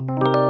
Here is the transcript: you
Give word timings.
you 0.00 0.49